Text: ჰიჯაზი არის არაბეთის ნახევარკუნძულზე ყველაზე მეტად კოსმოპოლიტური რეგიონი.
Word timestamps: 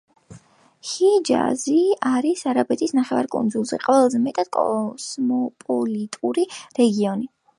ჰიჯაზი 0.91 1.75
არის 2.11 2.41
არაბეთის 2.53 2.95
ნახევარკუნძულზე 3.01 3.79
ყველაზე 3.85 4.23
მეტად 4.25 4.51
კოსმოპოლიტური 4.59 6.49
რეგიონი. 6.83 7.31